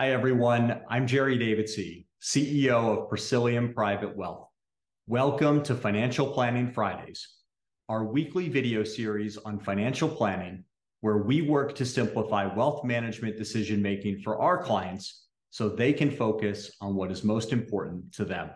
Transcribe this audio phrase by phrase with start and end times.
[0.00, 0.80] Hi, everyone.
[0.88, 4.48] I'm Jerry Davidsey, CEO of Presilium Private Wealth.
[5.06, 7.28] Welcome to Financial Planning Fridays,
[7.90, 10.64] our weekly video series on financial planning,
[11.02, 16.10] where we work to simplify wealth management decision making for our clients so they can
[16.10, 18.48] focus on what is most important to them.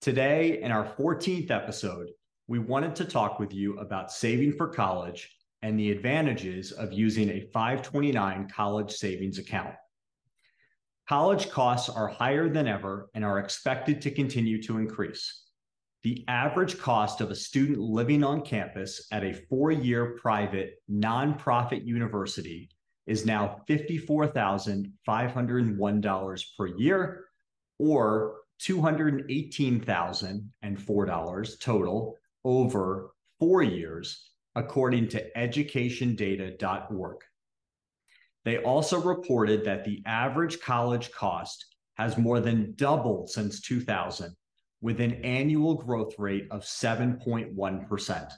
[0.00, 2.08] Today, in our 14th episode,
[2.48, 5.32] we wanted to talk with you about saving for college
[5.62, 9.76] and the advantages of using a 529 college savings account.
[11.08, 15.42] College costs are higher than ever and are expected to continue to increase.
[16.02, 21.86] The average cost of a student living on campus at a four year private nonprofit
[21.86, 22.70] university
[23.06, 27.26] is now $54,501 per year
[27.78, 37.16] or $218,004 total over four years, according to educationdata.org.
[38.44, 44.34] They also reported that the average college cost has more than doubled since 2000,
[44.80, 48.32] with an annual growth rate of 7.1%.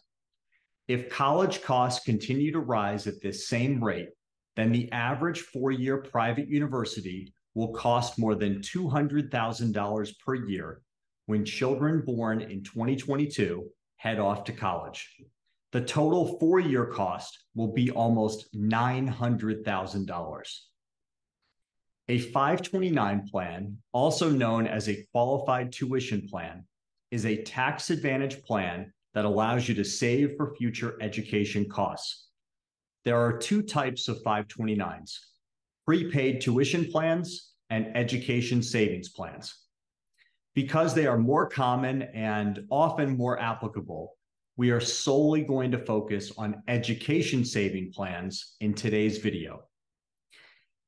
[0.89, 4.11] If college costs continue to rise at this same rate,
[4.55, 10.83] then the average four year private university will cost more than $200,000 per year
[11.27, 15.17] when children born in 2022 head off to college
[15.73, 20.59] the total four year cost will be almost $900,000.
[22.09, 26.65] A 529 plan, also known as a qualified tuition plan,
[27.11, 32.29] is a tax advantage plan that allows you to save for future education costs.
[33.05, 35.19] There are two types of 529s
[35.87, 39.55] prepaid tuition plans and education savings plans.
[40.55, 44.16] Because they are more common and often more applicable,
[44.57, 49.63] we are solely going to focus on education saving plans in today's video.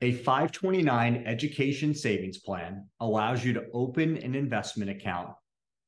[0.00, 5.30] A 529 education savings plan allows you to open an investment account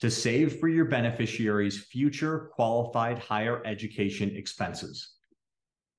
[0.01, 5.15] to save for your beneficiaries' future qualified higher education expenses.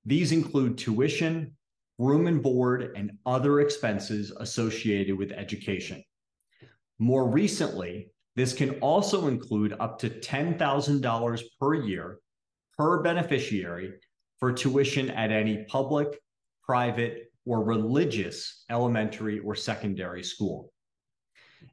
[0.06, 1.56] These include tuition,
[1.98, 6.04] room and board, and other expenses associated with education.
[7.00, 12.20] More recently, this can also include up to $10,000 per year
[12.78, 13.94] per beneficiary
[14.40, 16.20] for tuition at any public,
[16.64, 20.72] private, or religious elementary or secondary school.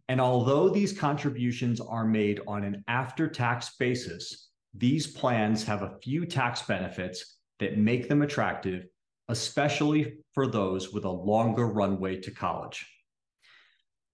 [0.08, 5.96] And although these contributions are made on an after tax basis, these plans have a
[6.02, 8.86] few tax benefits that make them attractive,
[9.28, 12.86] especially for those with a longer runway to college.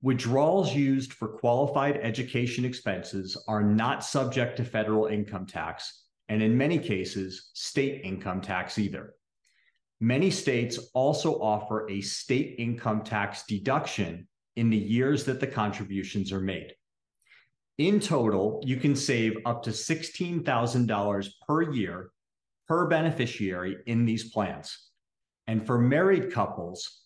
[0.04, 6.58] Withdrawals used for qualified education expenses are not subject to federal income tax, and in
[6.58, 9.14] many cases, state income tax either.
[10.02, 16.32] Many states also offer a state income tax deduction in the years that the contributions
[16.32, 16.74] are made.
[17.78, 22.10] In total, you can save up to $16,000 per year
[22.68, 24.90] per beneficiary in these plans.
[25.46, 27.04] And for married couples,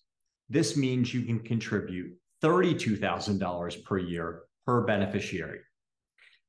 [0.48, 5.60] this means you can contribute $32,000 per year per beneficiary.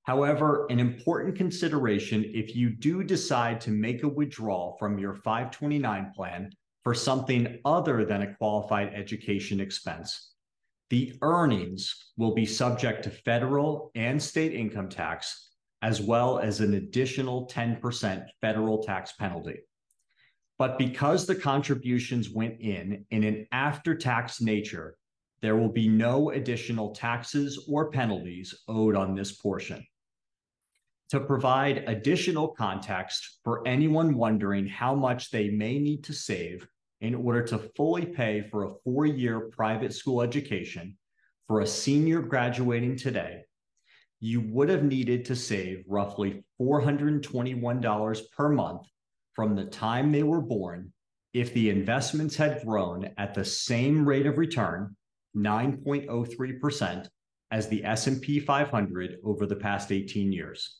[0.03, 6.11] However, an important consideration if you do decide to make a withdrawal from your 529
[6.15, 6.51] plan
[6.83, 10.33] for something other than a qualified education expense,
[10.89, 15.49] the earnings will be subject to federal and state income tax,
[15.81, 19.59] as well as an additional 10% federal tax penalty.
[20.57, 24.95] But because the contributions went in in an after tax nature,
[25.41, 29.85] there will be no additional taxes or penalties owed on this portion.
[31.11, 36.67] To provide additional context for anyone wondering how much they may need to save
[37.01, 40.97] in order to fully pay for a four year private school education
[41.47, 43.41] for a senior graduating today,
[44.19, 48.81] you would have needed to save roughly $421 per month
[49.33, 50.93] from the time they were born
[51.33, 54.95] if the investments had grown at the same rate of return
[55.35, 57.07] 9.03%
[57.51, 60.77] as the S&P 500 over the past 18 years.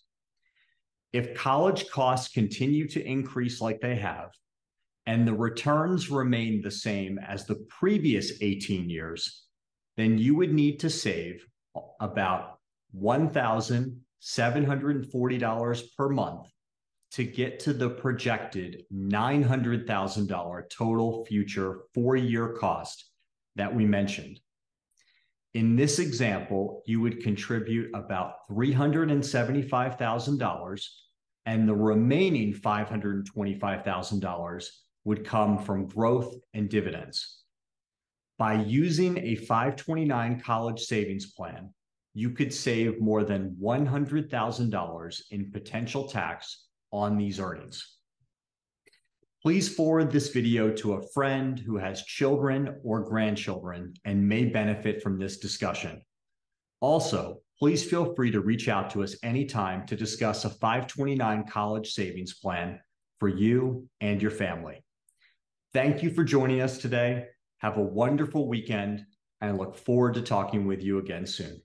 [1.12, 4.30] If college costs continue to increase like they have,
[5.07, 9.46] and the returns remain the same as the previous 18 years,
[9.98, 11.44] then you would need to save
[12.00, 12.60] about
[12.95, 16.48] $1,740 per month
[17.12, 23.08] to get to the projected $900,000 total future four year cost
[23.56, 24.42] that we mentioned.
[25.54, 30.86] In this example, you would contribute about $375,000
[31.46, 34.66] and the remaining $525,000
[35.06, 37.44] would come from growth and dividends.
[38.38, 41.74] By using a 529 college savings plan,
[42.13, 47.99] you could save more than $100,000 in potential tax on these earnings.
[49.41, 55.01] Please forward this video to a friend who has children or grandchildren and may benefit
[55.01, 56.01] from this discussion.
[56.81, 61.94] Also, please feel free to reach out to us anytime to discuss a 529 college
[61.94, 62.81] savings plan
[63.21, 64.83] for you and your family.
[65.74, 67.27] Thank you for joining us today.
[67.59, 69.06] Have a wonderful weekend
[69.39, 71.62] and I look forward to talking with you again soon.